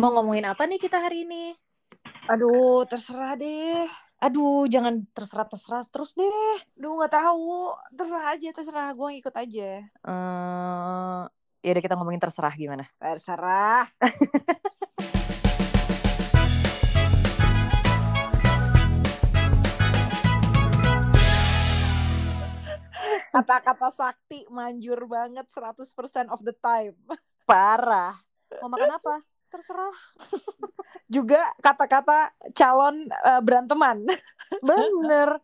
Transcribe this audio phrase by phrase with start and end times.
[0.00, 1.52] Mau ngomongin apa nih kita hari ini?
[2.24, 3.84] Aduh, terserah deh.
[4.24, 6.56] Aduh, jangan terserah-terserah terus deh.
[6.72, 7.76] Duh, nggak tahu.
[7.92, 8.96] Terserah aja, terserah.
[8.96, 9.84] Gue ikut aja.
[9.84, 11.20] Eh,
[11.60, 12.88] ya udah kita ngomongin terserah gimana?
[12.96, 13.92] Terserah.
[23.36, 26.96] Kata-kata sakti manjur banget 100% of the time.
[27.44, 28.16] Parah.
[28.64, 29.29] Mau makan apa?
[29.50, 29.96] Terserah.
[31.10, 34.06] Juga kata-kata calon eh, beranteman.
[34.66, 35.42] Bener.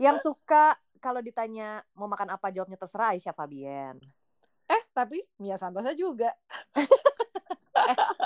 [0.00, 4.00] Yang suka kalau ditanya mau makan apa jawabnya terserah Aisyah Fabian.
[4.70, 6.32] Eh, tapi Mia Santosa juga.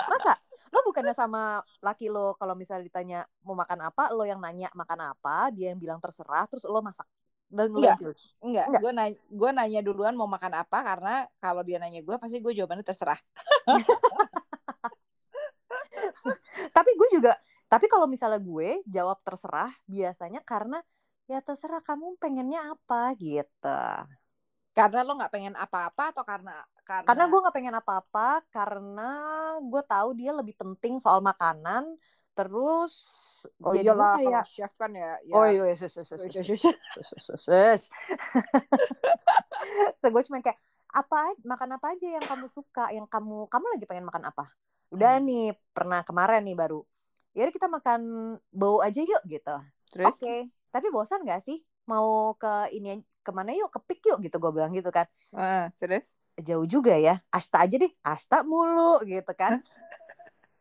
[0.07, 0.39] Masa
[0.71, 5.15] lo bukannya sama laki lo kalau misalnya ditanya mau makan apa, lo yang nanya makan
[5.15, 7.07] apa, dia yang bilang terserah, terus lo masak.
[7.47, 7.95] Dan Enggak.
[7.97, 8.19] pilih.
[8.43, 8.81] Enggak, Enggak.
[8.83, 12.51] gue nanya, gue nanya duluan mau makan apa karena kalau dia nanya gue pasti gue
[12.51, 13.19] jawabannya terserah.
[16.75, 17.33] Tapi gue juga,
[17.67, 20.79] tapi kalau misalnya gue jawab terserah, biasanya karena
[21.27, 23.81] ya terserah kamu pengennya apa gitu.
[24.71, 29.11] Karena lo nggak pengen apa-apa atau karena karena, Karena gue nggak pengen apa-apa, karena
[29.59, 31.83] gue tahu dia lebih penting soal makanan.
[32.37, 32.93] Terus
[33.65, 35.17] Oh jadi iyalah kayak kalau chef kan ya.
[35.25, 35.33] ya.
[35.33, 37.81] Oh iya, yes, yes, yes, yes, Yes, yes, yes, yes, yes, yes, yes, yes.
[39.99, 40.61] so gue cuma kayak
[40.93, 44.45] apa makan apa aja yang kamu suka, yang kamu kamu lagi pengen makan apa?
[44.93, 45.25] Udah Hmm.
[45.27, 46.81] nih pernah kemarin nih baru.
[47.37, 48.01] Ya kita makan
[48.49, 49.55] bau aja yuk gitu.
[50.01, 51.61] Oke, tapi bosan gak sih?
[51.87, 53.69] Mau ke ini ke mana yuk?
[53.69, 55.05] Ke pik yuk gitu gue bilang gitu kan.
[55.35, 57.17] Ah, terus Jauh juga ya.
[57.33, 59.57] Asta aja deh, Asta mulu gitu kan.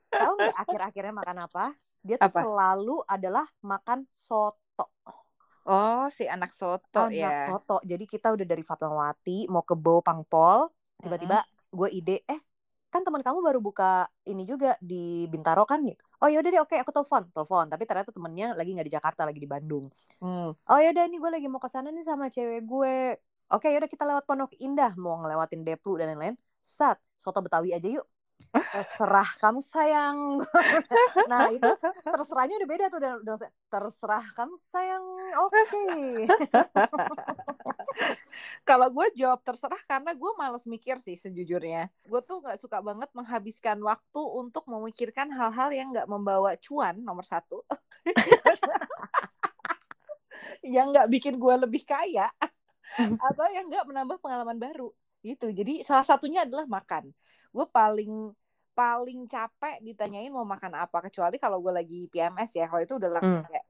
[0.08, 1.64] Tahu nggak akhir-akhirnya makan apa?
[2.00, 2.40] Dia tuh Apa?
[2.40, 4.88] selalu adalah makan soto.
[5.66, 7.50] oh si anak soto anak ya.
[7.50, 7.76] soto.
[7.84, 10.70] Jadi kita udah dari Fatmawati mau ke Bow Pangpol,
[11.02, 12.40] tiba-tiba gue ide, eh
[12.92, 16.00] kan teman kamu baru buka ini juga di Bintaro kan gitu.
[16.22, 17.64] Oh yaudah deh, oke aku telepon, telepon.
[17.68, 19.84] Tapi ternyata temennya lagi nggak di Jakarta, lagi di Bandung.
[20.22, 20.56] Hmm.
[20.56, 23.20] Oh yaudah nih gue lagi mau ke sana nih sama cewek gue.
[23.52, 26.34] Oke yaudah kita lewat Pondok Indah, mau ngelewatin Deplu dan lain-lain.
[26.58, 28.06] Sat, soto Betawi aja yuk.
[28.62, 30.40] Terserah kamu sayang.
[31.30, 31.70] nah itu
[32.04, 32.98] terserahnya udah beda tuh.
[33.00, 33.36] Udah
[33.68, 35.04] terserah kamu sayang.
[35.44, 35.84] Oke.
[38.68, 41.88] Kalau gue jawab terserah karena gue males mikir sih sejujurnya.
[42.06, 47.24] Gue tuh nggak suka banget menghabiskan waktu untuk memikirkan hal-hal yang nggak membawa cuan nomor
[47.24, 47.64] satu.
[50.66, 52.28] yang nggak bikin gue lebih kaya
[52.98, 54.90] atau yang nggak menambah pengalaman baru
[55.26, 55.50] gitu.
[55.50, 57.10] Jadi salah satunya adalah makan.
[57.50, 58.30] Gue paling
[58.76, 63.10] paling capek ditanyain mau makan apa kecuali kalau gue lagi PMS ya kalau itu udah
[63.16, 63.48] langsung Hmm.
[63.48, 63.64] kayak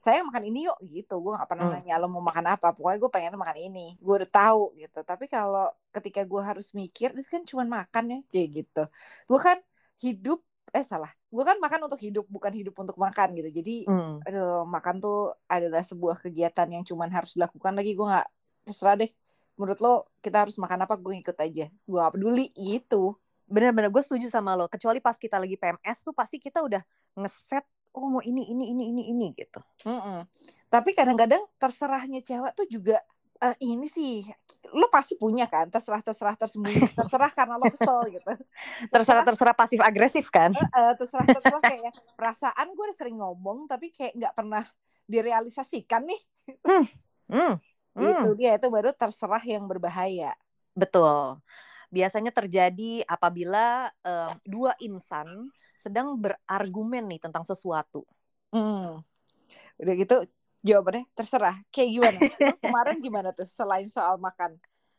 [0.00, 1.20] saya makan ini yuk gitu.
[1.20, 1.76] Gue nggak pernah Hmm.
[1.80, 2.72] nanya lo mau makan apa?
[2.72, 5.00] Pokoknya gue pengen makan ini gue udah tahu gitu.
[5.00, 8.82] Tapi kalau ketika gue harus mikir itu kan cuma makan ya kayak gitu.
[9.28, 9.58] Gue kan
[10.00, 11.12] hidup eh salah.
[11.28, 13.48] Gue kan makan untuk hidup bukan hidup untuk makan gitu.
[13.52, 14.24] Jadi Hmm.
[14.24, 17.92] aduh makan tuh adalah sebuah kegiatan yang cuman harus dilakukan lagi.
[17.92, 18.28] Gue nggak
[18.64, 19.10] terserah deh.
[19.60, 19.92] Menurut lo
[20.24, 21.68] kita harus makan apa gue ngikut aja.
[21.68, 23.20] Gue gak peduli gitu
[23.50, 24.70] Bener-bener gue setuju sama lo.
[24.70, 26.80] Kecuali pas kita lagi PMS tuh pasti kita udah
[27.18, 27.66] ngeset.
[27.90, 29.58] Oh mau ini, ini, ini, ini, ini gitu.
[29.82, 30.22] Mm-mm.
[30.70, 33.02] Tapi kadang-kadang terserahnya cewek tuh juga
[33.42, 34.22] eh, ini sih
[34.70, 38.32] lo pasti punya kan terserah terserah tersembunyi terserah karena lo kesel gitu
[38.92, 40.54] Terserah-terserah pasif agresif kan.
[40.54, 44.62] Eh, terserah terserah kayak perasaan gue udah sering ngomong tapi kayak nggak pernah
[45.10, 46.20] direalisasikan nih
[47.30, 47.54] Hmm.
[47.98, 48.38] itu Hmm.
[48.38, 50.34] dia itu baru terserah yang berbahaya
[50.74, 51.38] Betul.
[51.90, 58.06] Biasanya terjadi apabila em, dua insan sedang berargumen nih tentang sesuatu.
[58.50, 59.06] Hmm.
[59.80, 60.16] udah gitu
[60.66, 62.20] jawabannya terserah kayak gimana
[62.60, 64.58] kemarin gimana tuh selain soal makan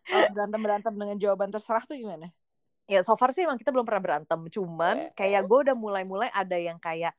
[0.09, 2.31] kalau berantem berantem dengan jawaban terserah tuh gimana
[2.91, 4.39] Ya so far sih emang kita belum pernah berantem.
[4.51, 7.15] Cuman kayak gue udah mulai-mulai ada yang kayak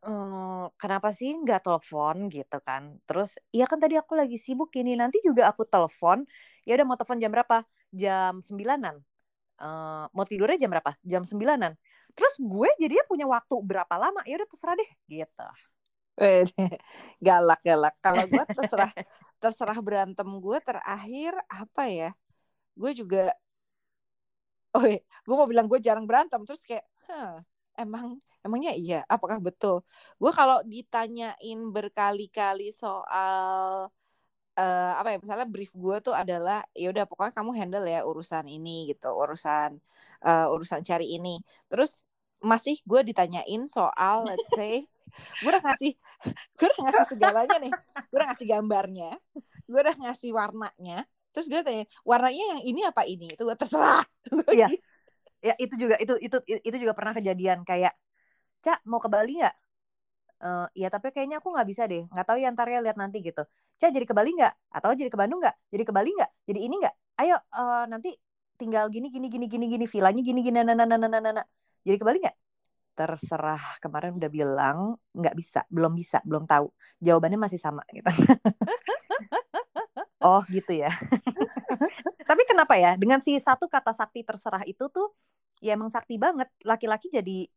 [0.00, 2.82] "Eh, kenapa sih nggak telepon gitu kan?
[3.04, 6.24] Terus iya kan tadi aku lagi sibuk ini nanti juga aku telepon.
[6.64, 7.60] Ya udah mau telepon jam berapa?
[7.90, 8.96] Jam sembilanan.
[9.60, 10.92] Eh, mau tidurnya jam berapa?
[11.04, 11.74] Jam sembilanan.
[12.16, 14.20] Terus gue jadinya punya waktu berapa lama?
[14.26, 15.46] Ya udah terserah deh gitu.
[17.26, 18.92] Galak galak kalau gue terserah
[19.40, 22.10] terserah berantem gue terakhir apa ya
[22.76, 23.32] gue juga
[24.76, 27.42] oh iya, gue mau bilang gue jarang berantem terus kayak "Hah,
[27.78, 29.84] emang emangnya iya apakah betul
[30.20, 33.90] gue kalau ditanyain berkali-kali soal
[34.60, 38.44] eh, apa ya misalnya brief gue tuh adalah ya udah pokoknya kamu handle ya urusan
[38.46, 39.80] ini gitu urusan
[40.26, 41.40] eh, urusan cari ini.
[41.72, 42.04] Terus
[42.40, 44.84] masih gue ditanyain soal let's say
[45.44, 45.92] gue udah ngasih
[46.56, 47.72] gue udah ngasih segalanya nih
[48.08, 49.10] gue udah ngasih gambarnya
[49.68, 53.30] gue udah ngasih warnanya terus gue tanya warnanya yang ini apa ini?
[53.34, 54.02] Itu gue terserah.
[54.50, 54.68] Iya.
[55.40, 57.96] ya itu juga itu itu itu juga pernah kejadian kayak
[58.60, 59.56] cak mau ke Bali nggak
[60.40, 63.20] uh, ya tapi kayaknya aku nggak bisa deh nggak tahu ya ntar ya lihat nanti
[63.20, 63.44] gitu.
[63.80, 64.54] Cak jadi ke Bali nggak?
[64.76, 65.56] Atau jadi ke Bandung nggak?
[65.72, 66.30] Jadi ke Bali nggak?
[66.48, 66.94] Jadi ini nggak?
[67.24, 68.12] Ayo uh, nanti
[68.60, 71.42] tinggal gini gini gini gini gini vilanya gini gini nana nana nana nana
[71.84, 72.36] jadi ke Bali nggak?
[72.96, 74.78] Terserah kemarin udah bilang
[75.16, 76.68] nggak bisa belum bisa belum tahu.
[77.00, 78.08] Jawabannya masih sama gitu.
[80.20, 80.92] Oh gitu ya.
[82.28, 82.92] Tapi kenapa ya?
[83.00, 85.16] Dengan si satu kata sakti terserah itu tuh
[85.64, 86.44] ya emang sakti banget.
[86.60, 87.48] Laki-laki jadi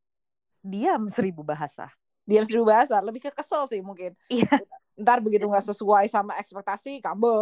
[0.64, 1.92] diam seribu bahasa
[2.24, 4.16] diam seribu bahasa lebih ke kesel sih mungkin.
[4.32, 4.48] Iya.
[4.94, 7.34] Ntar begitu nggak sesuai sama ekspektasi kamu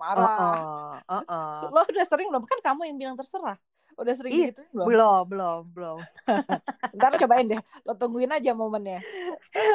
[0.00, 1.60] marah oh, oh, oh, oh.
[1.76, 2.44] lo udah sering belum?
[2.48, 3.60] Kan kamu yang bilang terserah.
[4.00, 4.86] Udah sering Ih, gitu belum?
[4.88, 5.98] belum belum belum.
[6.96, 9.04] Ntar lo cobain deh lo tungguin aja momennya.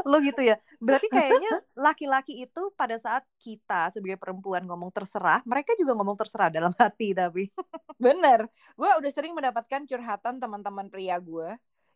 [0.02, 0.58] Lo gitu ya.
[0.82, 6.50] Berarti kayaknya laki-laki itu pada saat kita sebagai perempuan ngomong terserah mereka juga ngomong terserah
[6.50, 7.54] dalam hati tapi.
[8.02, 8.50] Bener.
[8.74, 11.54] Gue udah sering mendapatkan curhatan teman-teman pria gue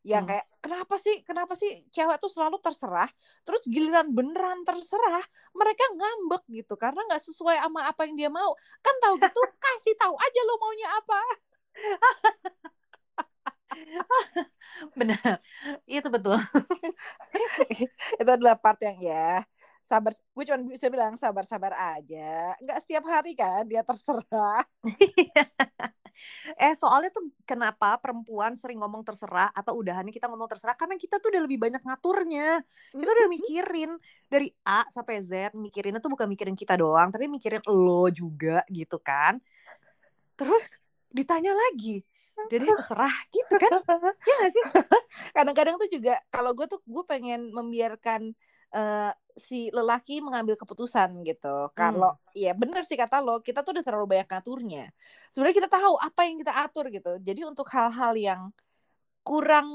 [0.07, 0.31] yang hmm.
[0.31, 3.09] kayak kenapa sih kenapa sih cewek tuh selalu terserah
[3.43, 8.55] terus giliran beneran terserah mereka ngambek gitu karena nggak sesuai sama apa yang dia mau.
[8.79, 11.21] Kan tahu gitu kasih tahu aja lo maunya apa.
[14.99, 15.43] Benar
[15.85, 16.39] itu betul.
[18.19, 19.43] Itu adalah part yang ya
[19.79, 24.63] sabar gue cuma bisa bilang sabar sabar aja nggak setiap hari kan dia terserah.
[26.59, 30.77] Eh soalnya tuh kenapa perempuan sering ngomong terserah atau udahannya kita ngomong terserah?
[30.77, 32.61] Karena kita tuh udah lebih banyak ngaturnya.
[32.93, 33.97] Kita udah mikirin
[34.29, 39.01] dari A sampai Z mikirinnya tuh bukan mikirin kita doang tapi mikirin lo juga gitu
[39.01, 39.41] kan.
[40.37, 40.77] Terus
[41.09, 42.05] ditanya lagi
[42.47, 43.71] jadi terserah gitu kan?
[44.29, 44.63] Ya gak sih?
[45.33, 48.31] Kadang-kadang tuh juga kalau gue tuh gue pengen membiarkan
[48.73, 51.71] uh, si lelaki mengambil keputusan gitu.
[51.71, 52.35] Kalau hmm.
[52.35, 54.85] ya benar sih kata lo, kita tuh udah terlalu banyak ngaturnya.
[55.31, 57.11] Sebenarnya kita tahu apa yang kita atur gitu.
[57.23, 58.41] Jadi untuk hal-hal yang
[59.23, 59.67] kurang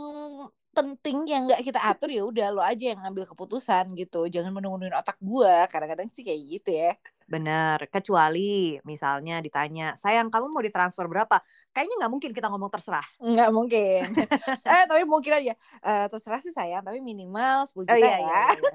[0.75, 4.27] penting yang nggak kita atur ya udah lo aja yang ngambil keputusan gitu.
[4.29, 5.65] Jangan menungguin otak gua.
[5.71, 6.93] Kadang-kadang sih kayak gitu ya.
[7.25, 11.41] Benar, kecuali misalnya ditanya, sayang kamu mau ditransfer berapa?
[11.73, 13.07] Kayaknya nggak mungkin kita ngomong terserah.
[13.17, 14.03] Nggak mungkin.
[14.77, 15.57] eh tapi mungkin aja.
[15.81, 18.19] Uh, terserah sih sayang, tapi minimal 10 juta oh, iya, ya.
[18.21, 18.73] Iya, iya.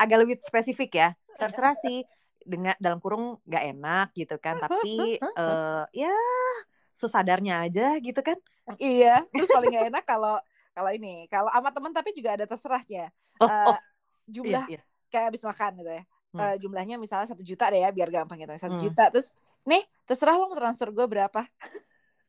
[0.00, 1.08] Agak lebih spesifik ya.
[1.40, 2.00] Terserah sih
[2.40, 6.16] dengan dalam kurung nggak enak gitu kan, tapi uh, ya
[6.96, 8.40] sesadarnya aja gitu kan.
[8.80, 10.40] Iya, terus paling nggak enak kalau
[10.72, 13.12] kalau ini, kalau sama teman tapi juga ada terserahnya.
[13.36, 13.78] Oh, uh, oh.
[14.30, 14.82] Jumlah iya, iya.
[15.10, 16.04] kayak habis makan gitu ya
[16.34, 16.40] hmm.
[16.40, 18.52] uh, jumlahnya misalnya satu juta deh ya biar gampang gitu.
[18.58, 18.84] Satu hmm.
[18.86, 19.04] juta.
[19.10, 19.34] Terus
[19.66, 21.42] nih terserah lo mau transfer gue berapa.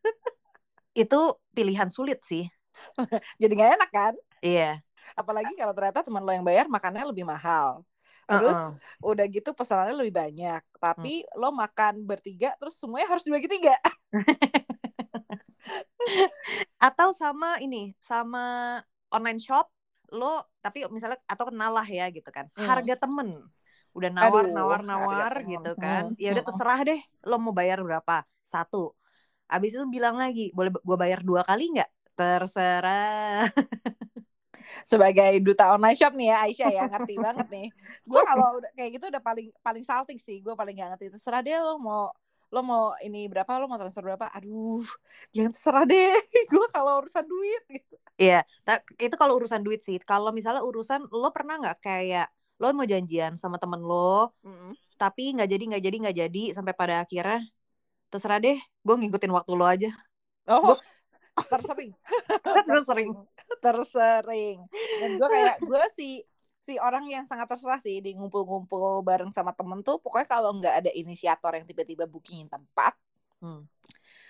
[1.01, 2.45] Itu pilihan sulit sih.
[3.42, 4.13] Jadi nggak enak kan?
[4.42, 4.81] Iya.
[5.18, 7.86] Apalagi kalau ternyata teman lo yang bayar makannya lebih mahal.
[8.30, 9.12] Terus uh -uh.
[9.12, 10.62] udah gitu pesanannya lebih banyak.
[10.77, 11.38] Tapi hmm.
[11.39, 13.75] lo makan bertiga terus semuanya harus dibagi tiga.
[16.88, 18.80] Atau sama ini sama
[19.12, 19.69] online shop
[20.12, 22.51] lo tapi misalnya atau kenal lah ya gitu kan.
[22.51, 22.68] Hmm.
[22.68, 23.47] harga temen
[23.91, 26.15] udah nawar Aduh, nawar nawar gitu kan.
[26.15, 28.23] Ya udah terserah deh lo mau bayar berapa?
[28.39, 28.95] Satu.
[29.51, 31.89] Abis itu bilang lagi boleh gue bayar dua kali nggak?
[32.15, 33.51] Terserah.
[34.88, 37.67] Sebagai duta online shop nih ya Aisyah ya ngerti banget nih.
[38.07, 41.11] Gue kalau udah kayak gitu udah paling paling salting sih gue paling gak ngerti.
[41.17, 42.11] Terserah deh lo mau
[42.51, 44.31] lo mau ini berapa lo mau transfer berapa.
[44.31, 44.83] Aduh
[45.35, 46.15] yang terserah deh.
[46.51, 47.95] Gue kalau urusan duit gitu.
[48.19, 48.44] Iya
[48.99, 49.99] itu kalau urusan duit sih.
[50.03, 52.27] Kalau misalnya urusan lo pernah nggak kayak
[52.61, 54.71] lo mau janjian sama temen lo mm-hmm.
[55.01, 57.41] tapi nggak jadi nggak jadi nggak jadi sampai pada akhirnya
[58.11, 59.89] terserah deh gue ngikutin waktu lo aja.
[60.51, 60.75] Oh.
[60.75, 60.77] Gua...
[61.53, 61.95] tersering.
[62.69, 63.11] Tersering.
[63.63, 64.59] Tersering.
[64.99, 66.09] Dan gue kayak gue si
[66.61, 70.85] si orang yang sangat terserah sih di ngumpul-ngumpul bareng sama temen tuh pokoknya kalau nggak
[70.85, 72.94] ada inisiator yang tiba-tiba bookingin tempat
[73.41, 73.65] hmm.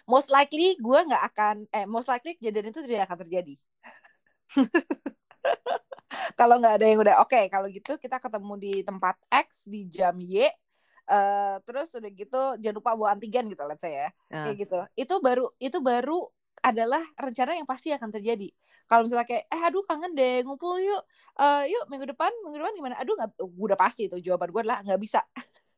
[0.07, 3.59] most likely gue nggak akan eh most likely kejadian itu tidak akan terjadi
[6.39, 9.87] kalau nggak ada yang udah oke okay, kalau gitu kita ketemu di tempat X di
[9.87, 10.47] jam Y
[11.07, 14.45] uh, terus udah gitu jangan lupa bawa antigen gitu let's say ya uh.
[14.47, 16.27] kayak gitu itu baru itu baru
[16.61, 18.53] adalah rencana yang pasti akan terjadi.
[18.85, 21.01] Kalau misalnya kayak, eh aduh kangen deh ngumpul yuk,
[21.41, 22.95] uh, yuk minggu depan minggu depan gimana?
[23.01, 25.25] Aduh nggak, udah pasti itu jawaban gue adalah nggak bisa.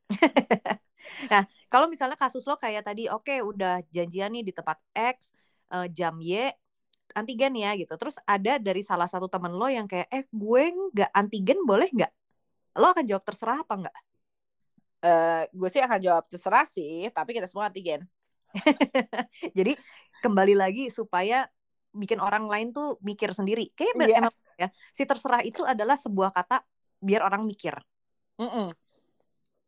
[1.32, 5.32] nah kalau misalnya kasus lo kayak tadi, oke okay, udah janjian nih di tempat X
[5.72, 6.52] uh, jam Y,
[7.14, 7.94] antigen ya gitu.
[7.96, 12.12] Terus ada dari salah satu temen lo yang kayak eh gue nggak antigen boleh nggak?
[12.78, 13.98] Lo akan jawab terserah apa nggak?
[15.04, 18.08] Uh, gue sih akan jawab terserah sih, tapi kita semua antigen.
[19.58, 19.76] Jadi
[20.24, 21.46] kembali lagi supaya
[21.94, 23.70] bikin orang lain tuh mikir sendiri.
[23.78, 24.20] Kayak yeah.
[24.22, 26.62] emang ya si terserah itu adalah sebuah kata
[27.04, 27.74] biar orang mikir.
[28.40, 28.68] Mm -mm.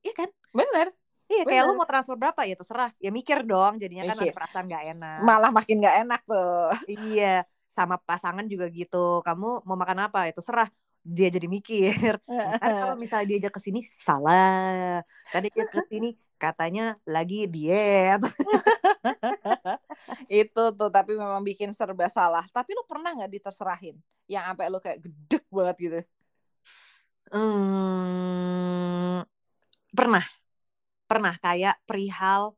[0.06, 0.30] Iya kan?
[0.54, 0.88] Bener.
[1.26, 2.94] Iya kayak lu mau transfer berapa ya terserah.
[3.02, 4.32] Ya mikir dong jadinya kan Mikir.
[4.32, 5.20] ada perasaan gak enak.
[5.26, 6.70] Malah makin gak enak tuh.
[6.90, 9.26] iya sama pasangan juga gitu.
[9.26, 10.70] Kamu mau makan apa ya terserah.
[11.06, 12.22] Dia jadi mikir.
[12.30, 15.02] Ntar kalau misalnya diajak ke sini salah.
[15.34, 18.22] Tadi dia ke sini katanya lagi diet.
[20.30, 22.46] itu tuh tapi memang bikin serba salah.
[22.54, 23.98] Tapi lu pernah nggak diterserahin?
[24.30, 26.00] Yang sampai lu kayak gedek banget gitu.
[27.34, 29.26] Hmm,
[29.90, 30.22] pernah
[31.06, 32.54] pernah kayak perihal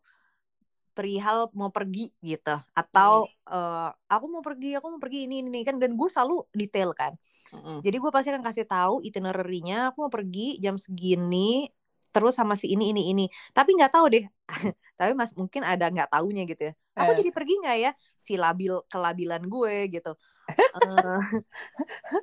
[0.97, 2.57] perihal mau pergi gitu.
[2.73, 5.77] Atau uh, aku mau pergi aku mau pergi ini ini kan.
[5.77, 7.13] Dan gue selalu detail kan.
[7.47, 7.79] Mm-mm.
[7.79, 11.71] jadi gue pasti akan kasih tahu itinerary-nya aku mau pergi jam segini
[12.11, 13.25] terus sama si ini ini ini.
[13.55, 14.25] Tapi nggak tahu deh.
[14.99, 16.73] Tapi mas mungkin ada nggak taunya gitu ya.
[16.97, 17.17] Aku Eh.
[17.23, 17.91] jadi pergi nggak ya?
[18.19, 20.11] Si labil kelabilan gue gitu.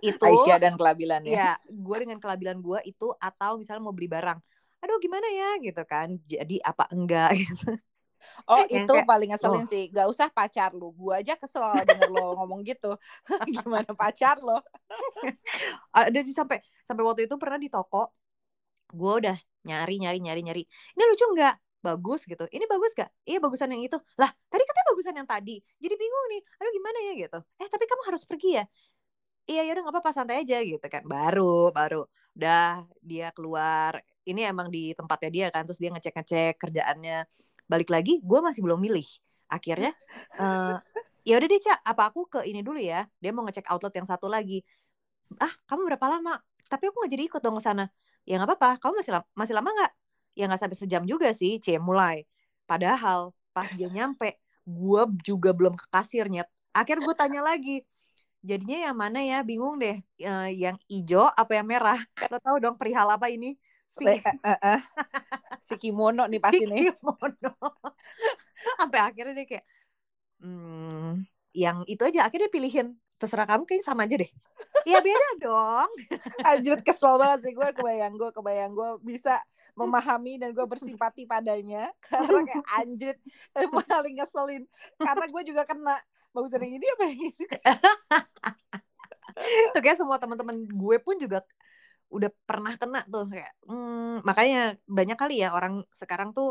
[0.04, 1.28] Eh, itu Aisyah dan kelabilannya.
[1.32, 1.56] ya.
[1.68, 4.40] Gue dengan kelabilan gue itu atau misalnya mau beli barang
[4.84, 5.56] aduh gimana ya?
[5.64, 6.20] Gitu kan.
[6.28, 7.72] Jadi apa enggak gitu.
[8.48, 9.88] Oh itu kayak, paling ngeselin sih.
[9.92, 10.92] Gak usah pacar lu.
[10.92, 12.92] Gua aja kesel denger lo ngomong gitu.
[13.64, 14.60] Gimana pacar lo?
[15.92, 18.12] ada sih sampai sampai waktu itu pernah di toko.
[18.92, 20.62] Gue udah nyari nyari nyari nyari.
[20.64, 21.54] Ini lucu nggak?
[21.84, 22.44] Bagus gitu.
[22.48, 23.96] Ini bagus gak iya bagusan yang itu.
[24.16, 25.56] Lah tadi katanya bagusan yang tadi.
[25.80, 26.40] Jadi bingung nih.
[26.60, 27.12] Aduh gimana ya?
[27.28, 27.38] Gitu.
[27.60, 28.64] Eh tapi kamu harus pergi ya?
[29.44, 31.04] Iya yaudah nggak apa-apa santai aja gitu kan.
[31.04, 32.08] Baru baru.
[32.32, 37.28] Udah dia keluar ini emang di tempatnya dia kan terus dia ngecek ngecek kerjaannya.
[37.68, 39.06] Balik lagi gue masih belum milih.
[39.48, 39.92] Akhirnya
[40.42, 40.76] eh
[41.24, 43.06] ya udah deh cak apa aku ke ini dulu ya.
[43.22, 44.64] Dia mau ngecek outlet yang satu lagi.
[45.40, 46.40] Ah kamu berapa lama?
[46.68, 47.84] Tapi aku nggak jadi ikut dong ke sana.
[48.24, 49.92] Ya nggak apa-apa kamu masih lama, masih lama nggak?
[50.34, 51.60] Ya nggak sampai sejam juga sih.
[51.60, 52.24] Cie mulai.
[52.64, 57.84] Padahal pas dia nyampe gue juga belum ke kasirnya akhir gue tanya lagi
[58.44, 59.38] jadinya yang mana ya?
[59.40, 59.96] Bingung deh.
[60.20, 61.98] Eh, yang hijau apa yang merah?
[62.28, 63.56] Lo tahu dong perihal apa ini
[63.94, 64.80] si Eh, eh, eh.
[65.62, 66.90] Si kimono nih pasti nih.
[66.90, 67.54] kimono
[68.78, 69.64] sampai akhirnya dia kayak
[70.42, 71.22] hmm,
[71.54, 72.26] yang itu aja.
[72.26, 72.98] Akhirnya pilihin.
[73.14, 74.30] Terserah kamu kayaknya sama aja deh.
[74.90, 75.90] Ya beda dong.
[76.44, 79.40] Anjir kesel banget sih gue kebayang gue kebayang gue bisa
[79.80, 81.88] memahami dan gue bersimpati padanya.
[82.04, 83.14] Karena kayak anjir
[83.54, 84.68] paling ngeselin.
[85.00, 85.96] Karena gue juga kena.
[86.34, 87.44] Bagusan yang ini apa yang ini?
[89.70, 91.46] Itu kayak semua teman-teman gue pun juga
[92.16, 96.46] udah pernah kena tuh kayak hmm, makanya banyak kali ya orang sekarang tuh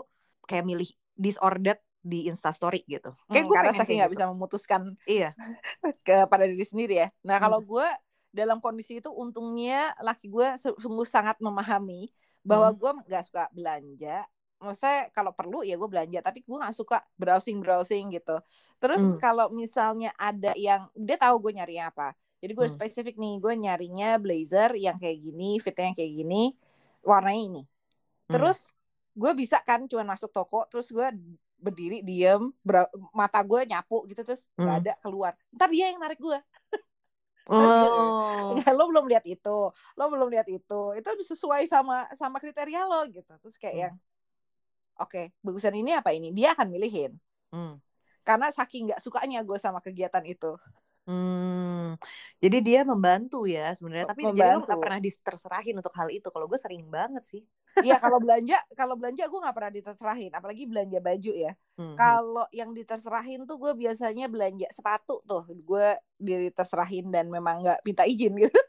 [0.49, 4.19] kayak milih disordered di instastory gitu kayak Hmm, gue karena saking nggak gitu.
[4.19, 5.29] bisa memutuskan iya
[6.07, 7.43] kepada diri sendiri ya nah Hmm.
[7.43, 7.87] kalau gue
[8.33, 12.09] dalam kondisi itu untungnya laki gue sungguh sangat memahami
[12.43, 12.75] bahwa Hmm.
[12.75, 14.25] gue nggak suka belanja
[14.63, 18.39] maksudnya kalau perlu ya gue belanja tapi gue nggak suka browsing browsing gitu
[18.79, 19.19] terus Hmm.
[19.19, 22.75] kalau misalnya ada yang dia tahu gue nyarinya apa jadi gue Hmm.
[22.75, 26.43] spesifik nih gue nyarinya blazer yang kayak gini fitnya yang kayak gini
[26.99, 28.35] warnanya ini Hmm.
[28.35, 28.75] terus
[29.15, 31.07] gue bisa kan cuman masuk toko terus gue
[31.55, 34.67] berdiri diem bra- mata gue nyapu gitu terus Hmm.
[34.67, 36.35] ada keluar ntar dia yang narik gue
[37.47, 43.07] oh lo belum lihat itu lo belum lihat itu itu sesuai sama sama kriteria lo
[43.07, 43.83] gitu terus kayak Hmm.
[43.87, 43.95] yang
[44.99, 47.15] oke bagusan ini apa ini dia akan milihin
[47.53, 47.77] Hmm.
[48.23, 50.55] karena saking nggak sukanya gue sama kegiatan itu
[51.03, 51.99] Hmm.
[52.43, 54.07] Jadi dia membantu ya sebenarnya.
[54.07, 54.79] Tapi jadi lu nggak Membantu.
[54.79, 56.27] pernah diterserahin untuk hal itu.
[56.31, 57.41] Kalau gue sering banget sih.
[57.83, 61.95] Iya kalau belanja kalau belanja gue nggak pernah diterserahin apalagi belanja baju ya Hmm.
[61.99, 65.87] kalau yang diterserahin tuh gue biasanya belanja sepatu tuh gue
[66.21, 68.59] diterserahin dan memang nggak minta izin gitu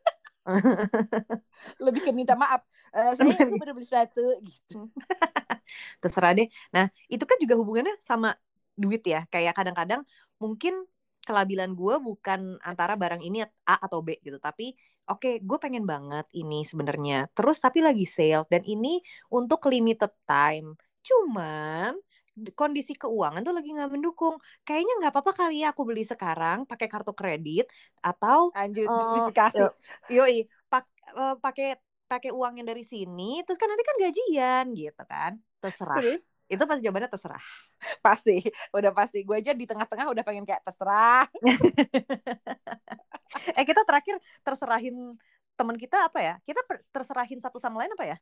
[1.84, 2.62] lebih ke minta maaf
[2.94, 4.86] Eh, saya gue baru beli sepatu gitu
[6.02, 6.46] Terserah deh.
[6.74, 8.28] Nah itu kan juga hubungannya sama
[8.78, 9.26] duit ya.
[9.32, 10.00] Kayak kadang-kadang
[10.42, 10.74] mungkin
[11.28, 14.38] kelabilan gue bukan antara barang ini A atau B gitu.
[14.40, 14.72] Tapi
[15.10, 17.28] oke gue pengen banget ini sebenarnya.
[17.36, 19.00] Terus tapi lagi sale dan ini
[19.32, 20.76] untuk limited time.
[21.04, 21.96] Cuman
[22.58, 24.34] kondisi keuangan tuh lagi nggak mendukung.
[24.66, 27.66] Kayaknya nggak apa-apa kali ya aku beli sekarang pakai kartu kredit
[28.02, 29.62] atau anjir Eh, justifikasi
[30.12, 30.84] yoi pak
[31.16, 31.66] eh, pakai
[32.10, 36.22] pakai uang yang dari sini terus kan nanti kan gajian gitu kan terserah Terus?
[36.54, 37.44] Itu pasti jawabannya terserah.
[38.06, 38.36] Pasti
[38.76, 39.18] udah pasti.
[39.26, 41.26] Gue aja di tengah-tengah udah pengen kayak terserah.
[43.58, 44.96] Eh kita terakhir terserahin
[45.58, 46.34] teman kita apa ya?
[46.46, 46.60] Kita
[46.94, 48.16] terserahin satu sama lain apa ya?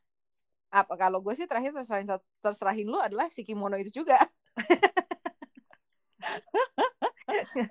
[0.73, 2.09] Apa kalau gue sih terakhir terserahin
[2.41, 4.17] terserahin lu adalah si kimono itu juga.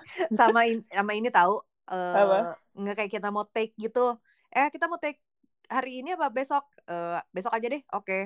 [0.39, 2.39] Sama in- sama ini tahu eh, Apa?
[2.79, 4.01] nggak kayak kita mau take gitu.
[4.55, 5.19] Eh kita mau take
[5.71, 6.63] hari ini apa besok?
[6.91, 8.17] Eh, besok aja deh oke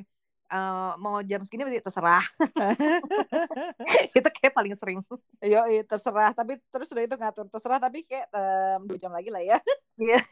[0.46, 2.22] Eh, mau jam segini berarti terserah.
[4.16, 5.02] Itu kayak paling sering.
[5.42, 6.30] Yo, terserah.
[6.30, 7.46] Tapi terus udah itu ngatur.
[7.50, 9.58] Terserah tapi kayak em, dua jam lagi lah ya.
[9.98, 10.22] Iya.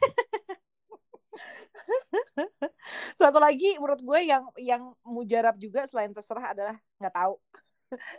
[3.19, 7.35] satu lagi menurut gue yang yang mujarab juga selain terserah adalah nggak tahu.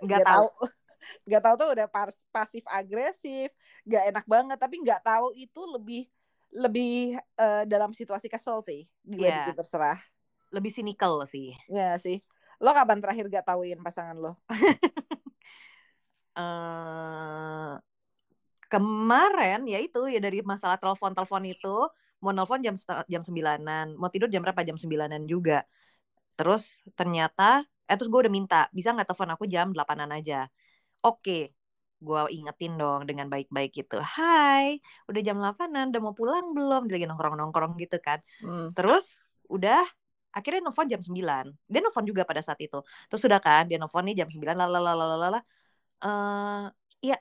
[0.05, 0.49] Nggak tahu.
[1.29, 1.87] nggak tahu tuh udah
[2.29, 3.49] pasif agresif
[3.89, 4.59] nggak enak banget.
[4.61, 6.05] Tapi nggak tahu itu lebih
[6.53, 8.85] lebih uh, dalam situasi kesel sih.
[9.01, 9.57] Dibanding yeah.
[9.57, 9.97] terserah
[10.57, 11.53] lebih sinikal sih.
[11.69, 12.25] Ya sih.
[12.57, 14.33] Lo kapan terakhir gak tauin pasangan lo?
[16.33, 17.77] Uh,
[18.73, 21.77] kemarin ya itu ya dari masalah telepon telepon itu
[22.25, 22.75] mau nelfon jam
[23.07, 24.65] jam sembilanan mau tidur jam berapa?
[24.65, 25.61] Jam sembilanan juga.
[26.41, 30.49] Terus ternyata eh terus gue udah minta bisa nggak telepon aku jam delapanan aja?
[31.05, 31.53] Oke
[31.97, 34.01] gue ingetin dong dengan baik-baik gitu.
[34.01, 36.89] Hai udah jam delapanan udah mau pulang belum?
[36.89, 38.21] Dia lagi nongkrong-nongkrong gitu kan.
[38.41, 38.73] Hmm.
[38.73, 39.85] terus udah
[40.35, 42.81] akhirnya nelfon jam 9 dia nelfon juga pada saat itu.
[43.11, 45.41] Terus sudah kan dia nelfon nih jam 9 lalalala
[46.05, 46.67] uh,
[47.01, 47.17] iya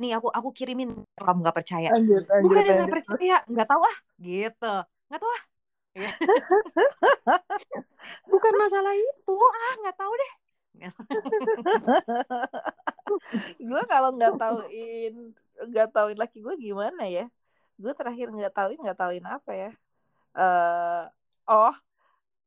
[0.00, 1.06] nih aku aku kirimin.
[1.18, 1.88] Kamu nggak percaya.
[1.94, 3.36] Anjir, anjir, bukan nggak percaya.
[3.46, 4.74] Nggak tahu ah gitu.
[5.10, 5.42] Nggak tahu ah.
[5.94, 6.10] Iya.
[8.32, 10.32] bukan masalah itu ah nggak tahu deh.
[13.68, 15.14] Gue kalau nggak tauin
[15.54, 17.30] nggak tauin laki gue gimana ya?
[17.78, 19.70] Gue terakhir nggak tauin nggak tauin apa ya?
[20.34, 21.06] Uh,
[21.46, 21.70] oh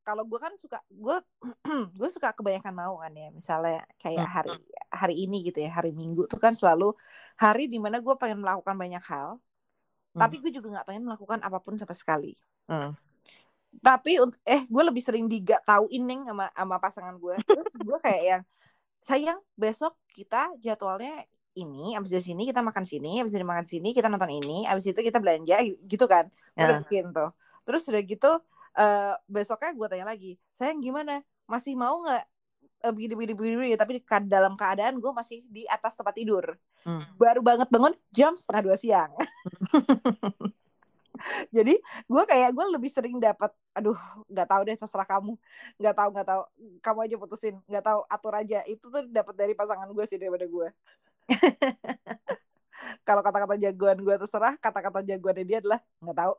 [0.07, 1.17] kalau gue kan suka gue
[1.99, 4.35] gue suka kebanyakan mau kan ya misalnya kayak hmm.
[4.39, 4.55] hari
[4.87, 6.95] hari ini gitu ya hari minggu tuh kan selalu
[7.35, 10.19] hari di mana gue pengen melakukan banyak hal hmm.
[10.23, 12.39] tapi gue juga nggak pengen melakukan apa pun sama sekali
[12.71, 12.95] hmm.
[13.83, 14.15] tapi
[14.47, 18.43] eh gue lebih sering diga tahu neng sama sama pasangan gue terus gue kayak yang
[19.03, 21.27] sayang besok kita jadwalnya
[21.59, 24.87] ini abis dari sini kita makan sini abis dari makan sini kita nonton ini abis
[24.95, 26.79] itu kita belanja gitu kan yeah.
[26.79, 27.35] bikin tuh
[27.67, 28.31] terus udah gitu
[28.77, 31.25] uh, besoknya gue tanya lagi sayang gimana?
[31.49, 32.23] Masih mau nggak
[32.85, 36.55] uh, begini begini begini tapi dalam keadaan gue masih di atas tempat tidur.
[36.85, 37.03] Hmm.
[37.17, 39.11] baru banget bangun jam setengah dua siang.
[41.49, 41.73] Jadi
[42.05, 43.97] gue kayak gue lebih sering dapat aduh
[44.29, 45.33] nggak tahu deh terserah kamu.
[45.81, 46.41] Nggak tahu nggak tahu.
[46.77, 47.55] Kamu aja putusin.
[47.65, 48.61] Nggak tahu atur aja.
[48.69, 50.69] Itu tuh dapat dari pasangan gue sih daripada gue
[53.07, 56.33] kalau kata-kata jagoan gue terserah kata-kata jagoannya dia adalah nggak tahu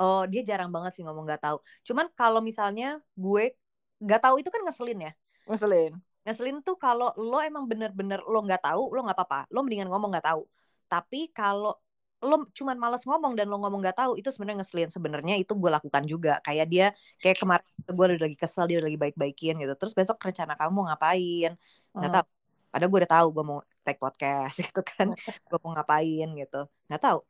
[0.00, 1.56] Oh, dia jarang banget sih ngomong nggak tahu.
[1.84, 3.52] Cuman kalau misalnya gue
[4.00, 5.12] nggak tahu itu kan ngeselin ya.
[5.44, 5.92] Ngeselin.
[6.24, 9.40] Ngeselin tuh kalau lo emang bener-bener lo nggak tahu, lo nggak apa-apa.
[9.52, 10.48] Lo mendingan ngomong nggak tahu.
[10.88, 11.76] Tapi kalau
[12.20, 15.70] lo cuman males ngomong dan lo ngomong nggak tahu itu sebenarnya ngeselin sebenarnya itu gue
[15.72, 19.72] lakukan juga kayak dia kayak kemarin gue udah lagi kesel dia udah lagi baik-baikin gitu
[19.80, 21.56] terus besok rencana kamu mau ngapain
[21.96, 22.16] nggak hmm.
[22.20, 22.26] tahu
[22.68, 26.60] padahal gue udah tahu gue mau take podcast gitu kan gue mau ngapain gitu
[26.92, 27.24] nggak tahu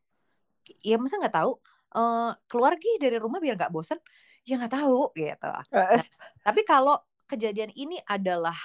[0.83, 1.53] ya masa nggak tahu
[1.95, 3.99] uh, keluar gih dari rumah biar nggak bosen?
[4.47, 5.51] Ya nggak tahu gitu.
[5.71, 6.03] Nah,
[6.47, 6.97] tapi kalau
[7.29, 8.57] kejadian ini adalah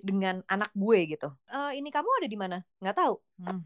[0.00, 1.28] dengan anak gue gitu.
[1.46, 2.58] Uh, ini kamu ada di mana?
[2.80, 3.14] Nggak tahu.
[3.38, 3.62] Hmm.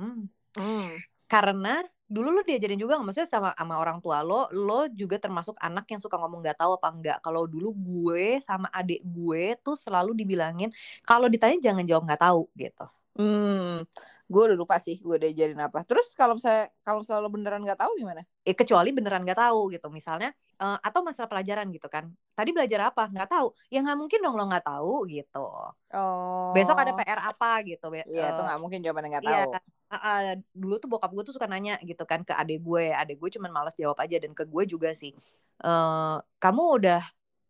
[0.00, 0.26] Hmm.
[0.54, 0.94] Hmm.
[1.26, 5.88] karena dulu lo diajarin juga maksudnya sama sama orang tua lo lo juga termasuk anak
[5.90, 10.14] yang suka ngomong nggak tahu apa enggak kalau dulu gue sama adik gue tuh selalu
[10.14, 10.70] dibilangin
[11.02, 13.86] kalau ditanya jangan jawab nggak tahu gitu Hmm,
[14.26, 15.86] gue udah lupa sih gue udah ajarin apa.
[15.86, 18.26] Terus kalau misalnya kalau misalnya lo beneran nggak tahu gimana?
[18.42, 22.10] Eh kecuali beneran nggak tahu gitu, misalnya uh, atau masalah pelajaran gitu kan.
[22.34, 23.06] Tadi belajar apa?
[23.06, 23.54] Nggak tahu.
[23.70, 25.46] Ya nggak mungkin dong lo nggak tahu gitu.
[25.94, 26.50] Oh.
[26.58, 27.86] Besok ada PR apa gitu.
[27.94, 29.50] Iya, uh, itu nggak mungkin jawabannya nggak iya, tahu.
[29.54, 32.90] Iya, uh, uh, dulu tuh bokap gue tuh suka nanya gitu kan ke adik gue.
[32.90, 35.14] Adik gue cuman malas jawab aja dan ke gue juga sih.
[35.62, 37.02] Uh, kamu udah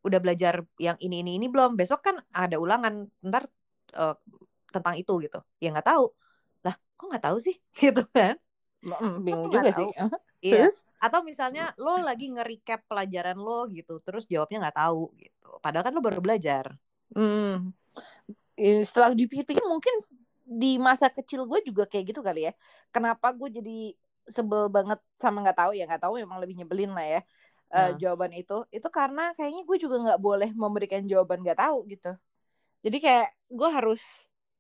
[0.05, 1.73] udah belajar yang ini ini ini belum?
[1.73, 3.09] Besok kan ada ulangan.
[3.25, 3.49] Ntar
[3.97, 4.13] uh,
[4.75, 5.39] tentang itu gitu.
[5.63, 6.11] Ya nggak tahu.
[6.67, 7.55] Lah kok nggak tahu sih?
[7.79, 8.35] Gitu kan?
[9.23, 9.87] Bingung juga sih.
[10.45, 10.69] Iya.
[11.01, 13.97] Atau misalnya lo lagi nge-recap pelajaran lo gitu.
[14.05, 15.49] Terus jawabnya nggak tahu gitu.
[15.65, 16.75] Padahal kan lo baru belajar.
[17.15, 17.71] Hmm.
[18.59, 19.95] setelah dipikir-pikir mungkin
[20.45, 22.53] di masa kecil gue juga kayak gitu kali ya.
[22.93, 23.97] Kenapa gue jadi
[24.29, 25.73] sebel banget sama nggak tahu?
[25.73, 27.21] Ya nggak tahu memang lebih nyebelin lah ya
[27.75, 28.63] uh, jawaban itu.
[28.71, 32.13] Itu karena kayaknya gue juga nggak boleh memberikan jawaban nggak tahu gitu.
[32.85, 34.01] Jadi kayak gue harus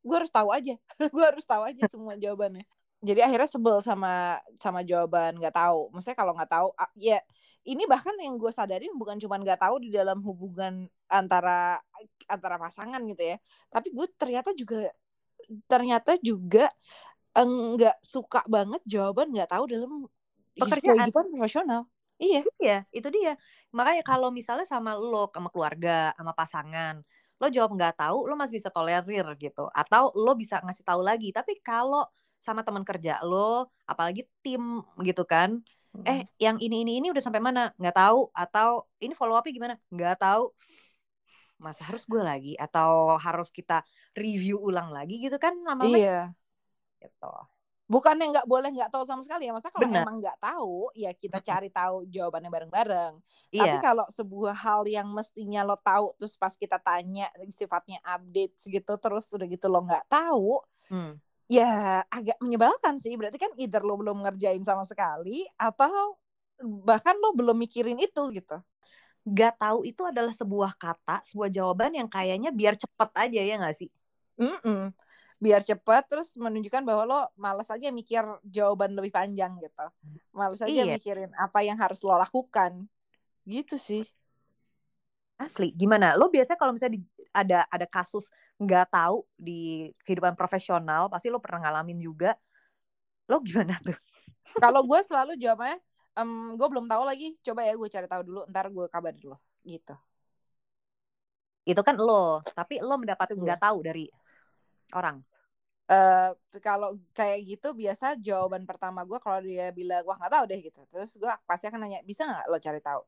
[0.04, 0.76] gue harus tahu aja.
[1.14, 2.68] Gue harus tahu aja semua jawabannya.
[3.04, 5.92] Jadi akhirnya sebel sama sama jawaban nggak tahu.
[5.92, 7.20] Maksudnya kalau nggak tahu ya
[7.64, 11.80] ini bahkan yang gue sadarin bukan cuma nggak tahu di dalam hubungan antara
[12.28, 13.36] antara pasangan gitu ya.
[13.68, 14.88] Tapi gue ternyata juga
[15.68, 16.72] ternyata juga
[17.36, 20.08] enggak suka banget jawaban nggak tahu dalam
[20.56, 21.10] pekerjaan.
[21.10, 21.82] profesional.
[22.14, 23.34] Iya, iya, itu dia.
[23.74, 27.02] Makanya kalau misalnya sama lo, sama keluarga, sama pasangan,
[27.44, 29.68] lo jawab nggak tahu lo masih bisa tolerir gitu.
[29.76, 32.08] Atau lo bisa ngasih tahu lagi tapi kalau
[32.40, 35.64] sama teman kerja lo apalagi tim gitu kan
[35.96, 36.04] hmm.
[36.04, 37.70] eh yang ini ini ini udah sampai mana?
[37.76, 38.32] Nggak tahu.
[38.32, 39.74] Atau ini follow upnya gimana?
[39.92, 40.56] Nggak tahu.
[41.60, 42.56] Masa harus gue lagi?
[42.56, 43.84] Atau harus kita
[44.16, 45.96] review ulang lagi gitu kan lama-lama?
[45.96, 46.20] Iya.
[46.98, 47.32] Gitu
[47.84, 50.08] bukannya nggak boleh nggak tahu sama sekali ya masa kalau Benar.
[50.08, 53.12] emang nggak tahu ya kita cari tahu jawabannya bareng-bareng
[53.52, 53.60] Iya.
[53.60, 58.92] tapi kalau sebuah hal yang mestinya lo tahu terus pas kita tanya sifatnya update gitu
[58.96, 61.16] terus udah gitu lo nggak tahu Hmm.
[61.48, 66.16] ya agak menyebalkan sih berarti kan either lo belum ngerjain sama sekali atau
[66.84, 68.60] bahkan lo belum mikirin itu gitu
[69.24, 73.72] Gak tahu itu adalah sebuah kata, sebuah jawaban yang kayaknya biar cepet aja ya nggak
[73.72, 73.88] sih?
[74.36, 74.92] Mm-mm.
[75.44, 79.86] Biar cepat terus menunjukkan bahwa lo malas aja mikir jawaban lebih panjang gitu
[80.32, 80.96] malas aja Iya.
[80.96, 82.88] mikirin apa yang harus lo lakukan
[83.44, 84.02] gitu sih
[85.34, 86.14] Asli, gimana?
[86.14, 91.42] Lo biasanya kalau misalnya di- ada ada kasus nggak tahu di kehidupan profesional, pasti lo
[91.42, 92.38] pernah ngalamin juga.
[93.26, 93.98] Lo gimana tuh?
[94.64, 95.78] kalau gue selalu jawabannya
[96.14, 99.38] em gue belum tahu lagi coba ya gue cari tahu dulu ntar gue kabarin lo
[99.66, 99.94] gitu
[101.64, 104.04] Itu kan lo, tapi lo mendapat nggak tahu dari
[104.92, 105.16] orang.
[105.92, 106.28] Eh
[106.66, 110.80] kalau kayak gitu biasa jawaban pertama gue kalau dia bilang wah nggak tahu deh gitu.
[110.92, 113.02] Terus gue pasti akan nanya bisa nggak lo cari tahu?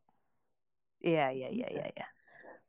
[1.07, 2.07] Iya, iya, iya, iya, iya.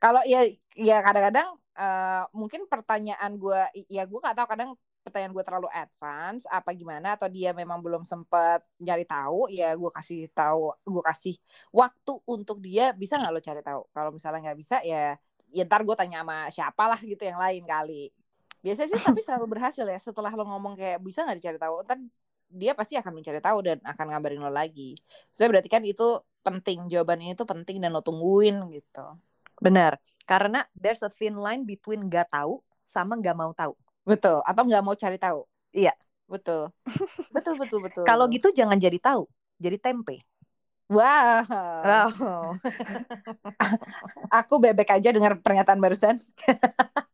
[0.04, 0.40] kalau ya
[0.78, 3.60] ya kadang-kadang eh, mungkin pertanyaan gue
[3.96, 4.72] ya gue nggak tahu kadang
[5.06, 9.92] pertanyaan gue terlalu advance apa gimana atau dia memang belum sempat nyari tahu ya gue
[9.98, 11.36] kasih tahu gue kasih
[11.72, 13.82] waktu untuk dia bisa nggak lo cari tahu?
[13.96, 15.16] Kalau misalnya nggak bisa ya
[15.56, 18.12] ya ntar gue tanya sama siapa lah gitu yang lain kali
[18.66, 21.98] biasanya sih tapi selalu berhasil ya setelah lo ngomong kayak bisa nggak dicari tahu ntar
[22.48, 24.96] dia pasti akan mencari tahu dan akan ngabarin lo lagi
[25.36, 29.20] saya berarti kan itu penting jawabannya itu penting dan lo tungguin gitu
[29.58, 29.98] Benar.
[30.28, 33.74] Karena there's a thin line between nggak tahu sama nggak mau tahu.
[34.08, 35.44] Betul, atau nggak mau cari tahu.
[35.74, 35.94] Iya.
[36.28, 36.72] Betul.
[37.36, 38.04] betul, betul, betul.
[38.06, 39.26] Kalau gitu jangan jadi tahu,
[39.60, 40.22] jadi tempe.
[40.88, 41.44] Wah,
[41.84, 42.56] Wow.
[44.40, 46.16] aku bebek aja dengar pernyataan barusan.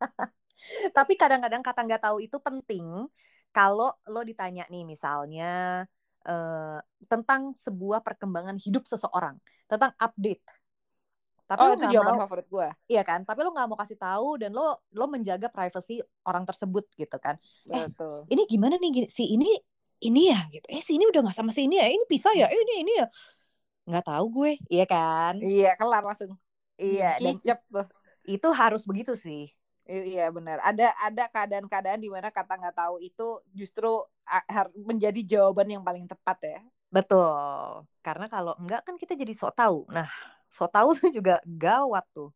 [0.97, 3.07] Tapi kadang-kadang kata nggak tahu itu penting
[3.53, 5.83] kalau lo ditanya nih misalnya
[6.25, 9.37] eh, tentang sebuah perkembangan hidup seseorang,
[9.69, 10.43] tentang update.
[11.43, 12.67] Tapi oh, lo itu jawaban mau, favorit gue.
[12.89, 13.21] iya kan?
[13.27, 17.37] Tapi lo nggak mau kasih tahu dan lo lo menjaga privasi orang tersebut gitu kan?
[17.69, 18.25] Eh, Betul.
[18.31, 19.51] Ini gimana nih si ini
[20.03, 20.65] ini ya gitu.
[20.71, 21.87] Eh si ini udah nggak sama si ini ya?
[21.91, 22.47] Ini pisah ya?
[22.49, 23.07] Eh, ini ini ya?
[23.83, 25.35] Nggak tahu gue, iya kan?
[25.43, 26.39] Iya, kelar langsung.
[26.79, 27.85] Iya, dan Kicep tuh.
[28.25, 29.51] itu harus begitu sih.
[29.83, 30.63] Iya benar.
[30.63, 33.91] Ada ada keadaan-keadaan di mana kata nggak tahu itu justru
[34.79, 36.59] menjadi jawaban yang paling tepat ya.
[36.87, 37.83] Betul.
[37.99, 39.89] Karena kalau enggak kan kita jadi sok tahu.
[39.91, 40.07] Nah,
[40.47, 42.31] sok tahu tuh juga gawat tuh.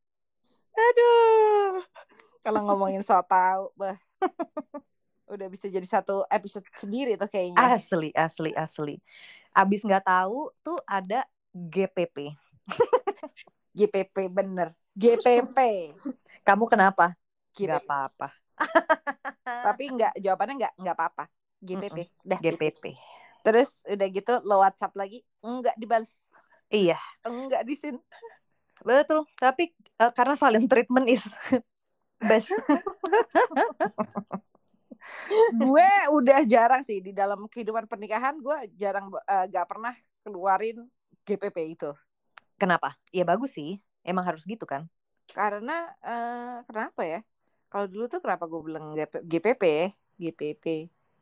[0.76, 1.80] Aduh.
[2.44, 3.96] Kalau ngomongin soal tahu, bah.
[5.28, 7.60] Udah bisa jadi satu episode sendiri tuh kayaknya.
[7.60, 8.96] Asli, asli, asli.
[9.52, 12.32] Abis nggak tahu tuh ada GPP.
[13.76, 14.72] GPP bener.
[14.96, 15.58] GPP.
[16.48, 17.14] Kamu kenapa?
[17.58, 17.70] GPP.
[17.74, 18.28] Gak apa-apa.
[19.46, 21.24] Tapi nggak jawabannya nggak nggak apa-apa.
[21.58, 21.98] GPP.
[22.22, 22.58] Dah gitu.
[22.58, 22.84] GPP.
[23.42, 26.14] Terus udah gitu lo WhatsApp lagi nggak dibales.
[26.68, 27.96] Iya, Enggak disin.
[28.84, 29.26] betul.
[29.40, 31.24] Tapi eh, karena silent treatment is
[32.30, 32.52] best.
[35.64, 39.94] gue udah jarang sih di dalam kehidupan pernikahan gue jarang eh, nggak pernah
[40.24, 40.84] keluarin
[41.24, 41.92] GPP itu.
[42.60, 42.98] Kenapa?
[43.14, 43.80] Ya bagus sih.
[44.04, 44.88] Emang harus gitu kan?
[45.36, 47.20] Karena eh, kenapa ya?
[47.68, 49.64] Kalau dulu tuh kenapa gue bilang GP GPP?
[50.18, 50.66] GPP.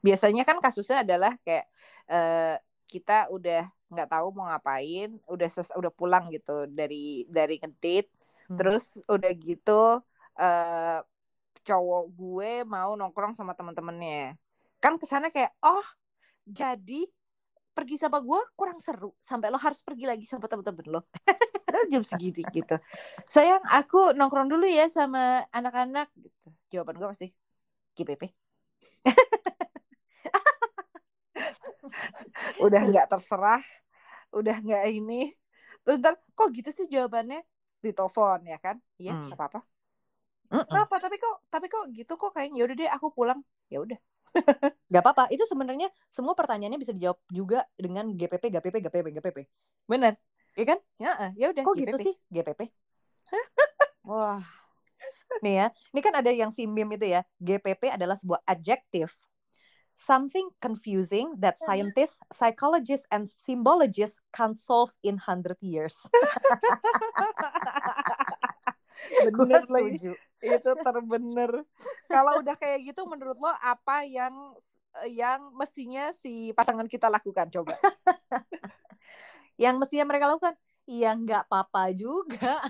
[0.05, 1.65] Biasanya kan kasusnya adalah kayak
[2.07, 2.55] eh,
[2.85, 8.09] kita udah nggak tahu mau ngapain, udah ses udah pulang gitu dari dari ngedate,
[8.45, 8.61] Hmm.
[8.61, 10.05] terus udah gitu
[10.37, 11.01] eh
[11.65, 14.37] cowok gue mau nongkrong sama teman-temannya.
[14.77, 15.85] Kan ke sana kayak oh
[16.45, 17.09] jadi
[17.73, 21.01] pergi sama gue kurang seru sampai lo harus pergi lagi sama teman-teman lo.
[21.75, 22.75] Udah jam segini gitu.
[23.27, 26.47] Sayang, aku nongkrong dulu ya sama anak-anak gitu.
[26.71, 27.27] Jawaban gue pasti
[27.97, 28.23] GPP.
[32.65, 33.61] udah nggak terserah,
[34.35, 35.31] udah nggak ini.
[35.83, 37.41] Terus ntar kok gitu sih jawabannya
[37.83, 38.75] di telepon ya kan?
[38.97, 39.29] Iya, Hmm.
[40.53, 40.65] Mm-mm.
[40.69, 40.95] Kenapa?
[41.01, 43.39] Tapi kok tapi kok gitu kok kayaknya yaudah deh aku pulang.
[43.73, 43.97] Ya udah.
[44.93, 45.23] Gak apa-apa.
[45.33, 49.37] Itu sebenarnya semua pertanyaannya bisa dijawab juga dengan GPP, GPP, GPP, GPP.
[49.89, 50.13] Bener.
[50.55, 50.79] Iya kan?
[50.95, 51.63] Ya, ya udah.
[51.67, 52.05] Kok gitu GPP.
[52.07, 52.61] sih GPP?
[54.11, 54.43] Wah.
[55.43, 57.27] Nih ya, ini kan ada yang si meme itu ya.
[57.43, 59.11] GPP adalah sebuah adjective.
[59.95, 66.03] Something confusing that scientists, psychologists, and symbologists can't solve in 100 years.
[69.23, 70.11] Bener setuju.
[70.43, 71.63] Itu terbener.
[72.11, 74.35] Kalau udah kayak gitu menurut lo apa yang
[75.11, 77.75] yang mestinya si pasangan kita lakukan coba?
[79.55, 82.61] Yang mestinya mereka lakukan, ya nggak apa-apa juga.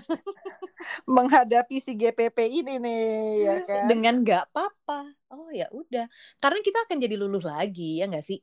[1.04, 3.06] Menghadapi si GPP ini nih
[3.44, 3.84] ya kan.
[3.90, 5.12] Dengan nggak apa-apa.
[5.30, 6.08] Oh ya udah.
[6.40, 8.40] Karena kita akan jadi luluh lagi, ya nggak sih?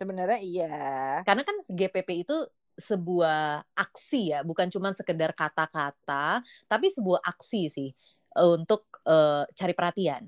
[0.00, 0.74] Sebenarnya iya.
[1.22, 2.36] Karena kan GPP itu
[2.72, 7.90] sebuah aksi ya, bukan cuma sekedar kata-kata, tapi sebuah aksi sih
[8.32, 10.24] untuk uh, cari perhatian.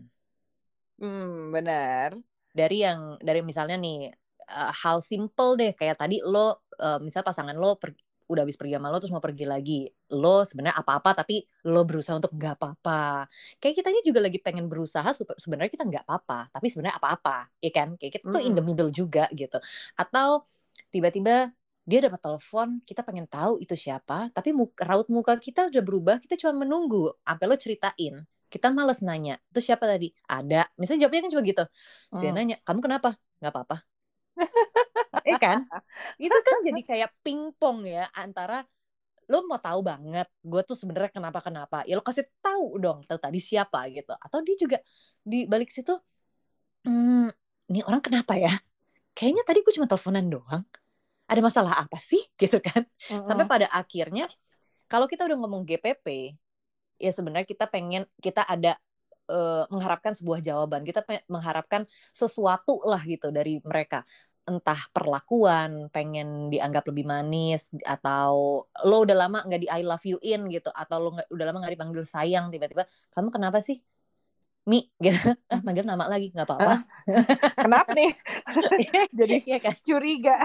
[1.00, 2.20] Hmm, benar.
[2.54, 4.12] Dari yang dari misalnya nih
[4.48, 5.72] uh, hal simple deh.
[5.72, 9.22] Kayak tadi lo uh, misal pasangan lo per, udah habis pergi sama lo terus mau
[9.22, 9.80] pergi lagi.
[10.16, 13.28] Lo sebenarnya apa-apa tapi lo berusaha untuk nggak apa-apa.
[13.60, 17.52] Kayak kita ini juga lagi pengen berusaha sebenarnya kita nggak apa-apa tapi sebenarnya apa-apa.
[17.60, 17.88] Ya kan?
[18.00, 19.60] Kayak kita tuh in the middle juga gitu.
[19.96, 20.48] Atau
[20.88, 21.52] tiba-tiba
[21.84, 26.16] dia dapat telepon kita pengen tahu itu siapa tapi muka, raut muka kita udah berubah
[26.24, 27.12] kita cuma menunggu.
[27.20, 30.08] Sampai lo ceritain kita males nanya itu siapa tadi?
[30.24, 30.70] Ada.
[30.80, 31.64] Misalnya jawabnya kan cuma gitu.
[32.14, 32.36] Saya hmm.
[32.40, 33.10] nanya kamu kenapa?
[33.42, 33.93] Nggak apa-apa
[35.24, 35.64] eh kan?
[36.20, 38.64] Itu kan jadi kayak pingpong ya antara
[39.24, 43.18] lo mau tahu banget gue tuh sebenarnya kenapa kenapa ya lo kasih tahu dong tahu
[43.18, 44.12] tadi siapa gitu.
[44.20, 44.78] Atau dia juga
[45.24, 45.96] di balik situ
[46.84, 47.32] hmm,
[47.72, 48.52] ini orang kenapa ya?
[49.16, 50.64] Kayaknya tadi gue cuma teleponan doang.
[51.24, 52.20] Ada masalah apa sih?
[52.40, 52.84] Gitu kan.
[53.08, 53.24] Uh -uh.
[53.24, 54.28] sampai pada akhirnya
[54.90, 56.36] kalau kita udah ngomong GPP
[57.00, 58.76] ya sebenarnya kita pengen kita ada
[59.32, 60.84] uh, mengharapkan sebuah jawaban.
[60.84, 61.00] Kita
[61.32, 64.04] mengharapkan sesuatu lah gitu dari mereka
[64.44, 70.20] entah perlakuan, pengen dianggap lebih manis, atau lo udah lama nggak di I love you
[70.20, 72.84] in gitu, atau lo gak, udah lama nggak dipanggil sayang, tiba-tiba
[73.16, 73.80] kamu kenapa sih?
[74.68, 76.74] Mi, gitu, ah manggil nama lagi, nggak apa-apa.
[77.56, 78.12] kenapa nih?
[79.18, 79.74] Jadi ya kan?
[79.80, 80.36] curiga.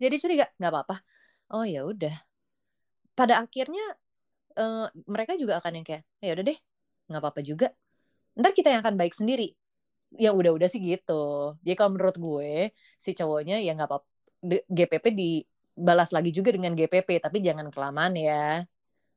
[0.00, 0.96] Jadi curiga, nggak apa-apa.
[1.52, 2.16] Oh ya udah.
[3.12, 3.84] Pada akhirnya
[4.56, 6.58] uh, mereka juga akan yang kayak, ya udah deh,
[7.12, 7.68] nggak apa-apa juga.
[8.34, 9.52] Ntar kita yang akan baik sendiri
[10.12, 11.56] ya udah-udah sih gitu.
[11.64, 13.98] Jadi kalau menurut gue si cowoknya ya nggak apa
[14.68, 18.64] GPP dibalas lagi juga dengan GPP tapi jangan kelamaan ya.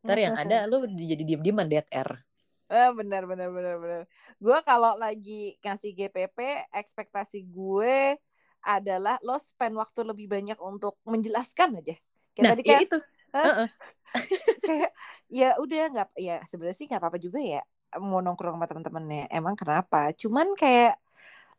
[0.06, 2.24] Ntar yang ada lu jadi diem-dieman dead air.
[2.68, 4.02] Eh, benar benar benar benar.
[4.40, 8.20] Gue kalau lagi ngasih GPP, ekspektasi gue
[8.60, 11.96] adalah lo spend waktu lebih banyak untuk menjelaskan aja.
[12.36, 13.00] Kayak nah, tadi kan itu.
[14.68, 14.92] kayak
[15.28, 17.62] ya udah nggak ya sebenarnya sih nggak apa-apa juga ya
[17.96, 20.12] mau nongkrong sama teman-temannya emang kenapa?
[20.12, 21.00] Cuman kayak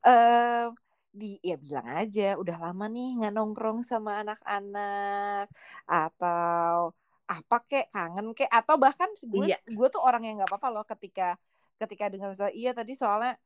[0.05, 0.69] uh,
[1.09, 5.49] di ya bilang aja udah lama nih nggak nongkrong sama anak-anak
[5.89, 6.93] atau
[7.29, 7.89] apa kek?
[7.93, 8.49] Kangen kek?
[8.53, 9.59] Atau bahkan gue iya.
[9.65, 11.37] gue tuh orang yang nggak apa-apa loh ketika
[11.79, 13.39] ketika dengar misalnya iya tadi soalnya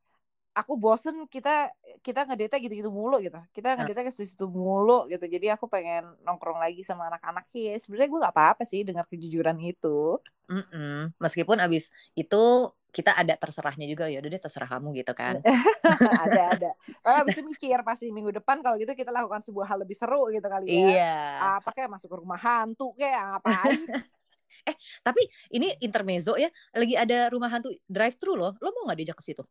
[0.52, 1.72] aku bosen kita
[2.04, 3.40] kita ngedate gitu-gitu mulu gitu.
[3.56, 5.24] Kita ngedate ke situ mulu gitu.
[5.24, 7.48] Jadi aku pengen nongkrong lagi sama anak-anak.
[7.56, 10.20] Ya sebenarnya gue nggak apa-apa sih dengan kejujuran itu.
[10.52, 10.98] Mm -mm.
[11.16, 15.40] meskipun abis itu kita ada terserahnya juga ya udah deh terserah kamu gitu kan.
[16.28, 16.70] Ada ada.
[17.00, 20.28] Kalau abis itu mikir pasti minggu depan kalau gitu kita lakukan sebuah hal lebih seru
[20.28, 20.76] gitu kali ya.
[20.76, 21.16] Iya.
[21.56, 23.80] apa kayak masuk ke rumah hantu kayak ngapain?
[24.62, 26.46] Eh tapi ini intermezzo ya.
[26.76, 28.54] Lagi ada rumah hantu drive thru loh.
[28.60, 29.42] Lo mau nggak diajak ke situ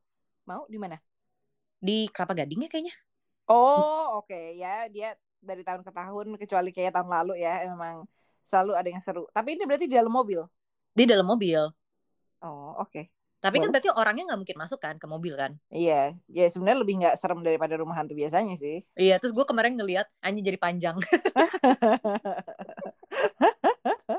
[0.46, 0.98] Mau di mana?
[1.82, 2.96] Di Kelapa Gading ya kayaknya.
[3.50, 4.56] Oh, oke okay.
[4.56, 8.06] ya dia dari tahun ke tahun kecuali kayak tahun lalu ya memang
[8.42, 9.26] selalu ada yang seru.
[9.34, 10.46] Tapi ini berarti di dalam mobil.
[10.94, 11.62] Di dalam mobil.
[12.42, 12.90] Oh, oke.
[12.90, 13.06] Okay.
[13.42, 15.58] Tapi kan berarti orangnya nggak mungkin masuk kan ke mobil kan?
[15.74, 18.86] Iya, ya sebenarnya lebih nggak serem daripada rumah hantu biasanya sih.
[18.94, 21.02] Iya, terus gue kemarin ngeliat anjing jadi panjang.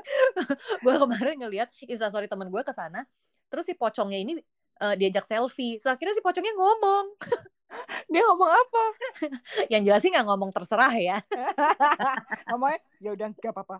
[0.83, 3.07] gue kemarin ngeliat instastory teman gue ke sana,
[3.47, 4.43] terus si pocongnya ini
[4.83, 5.79] uh, diajak selfie.
[5.79, 7.15] So akhirnya si pocongnya ngomong.
[8.11, 8.83] Dia ngomong apa?
[9.73, 11.17] Yang jelas sih nggak ngomong terserah ya.
[12.51, 13.77] Ngomongnya ya udah nggak apa-apa.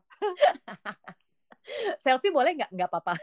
[2.02, 2.72] selfie boleh nggak?
[2.74, 3.14] Nggak apa-apa.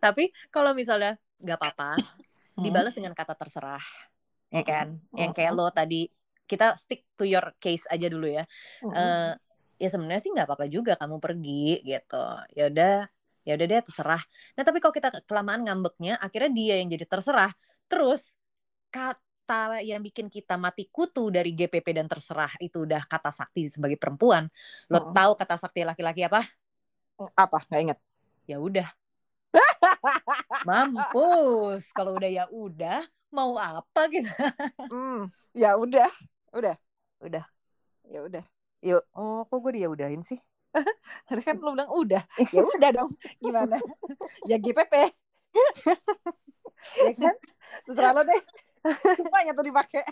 [0.00, 2.64] Tapi kalau misalnya nggak apa-apa, hmm.
[2.64, 3.84] dibalas dengan kata terserah,
[4.48, 4.96] ya kan?
[5.12, 6.08] Yang kayak lo tadi
[6.48, 8.48] kita stick to your case aja dulu ya.
[8.80, 9.36] Uh,
[9.76, 12.24] ya sebenarnya sih nggak apa-apa juga kamu pergi gitu
[12.56, 13.04] ya udah
[13.46, 14.22] ya udah deh terserah.
[14.58, 17.54] Nah tapi kalau kita kelamaan ngambeknya akhirnya dia yang jadi terserah.
[17.86, 18.34] Terus
[18.90, 23.94] kata yang bikin kita mati kutu dari GPP dan terserah itu udah kata sakti sebagai
[23.94, 24.50] perempuan.
[24.90, 25.02] Lo oh.
[25.14, 26.42] tahu kata sakti laki-laki apa?
[27.38, 27.62] Apa?
[27.70, 27.98] Nggak inget
[28.50, 28.88] ya udah.
[30.68, 31.94] Mampus.
[31.94, 33.06] Kalau udah ya udah.
[33.30, 34.30] Mau apa gitu
[34.92, 36.10] hmm, ya udah.
[36.50, 36.74] Udah.
[37.22, 37.44] Udah.
[38.06, 38.44] Ya udah.
[38.86, 40.38] Yuk, oh kok gue dia udahin sih?
[41.28, 42.22] Tadi kan lu bilang udah.
[42.56, 43.10] Ya udah dong.
[43.40, 43.76] Gimana?
[44.48, 44.94] ya GPP.
[47.06, 47.34] ya kan?
[47.88, 48.40] Terserah lo deh.
[49.16, 50.04] Semuanya tuh dipakai.